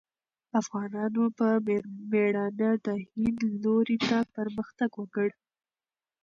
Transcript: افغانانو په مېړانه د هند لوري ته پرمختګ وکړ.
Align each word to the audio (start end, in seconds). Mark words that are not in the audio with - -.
افغانانو 0.59 1.23
په 1.37 1.47
مېړانه 2.11 2.73
د 2.85 2.87
هند 3.17 3.39
لوري 3.63 3.97
ته 4.07 4.17
پرمختګ 4.35 4.89
وکړ. 5.01 5.29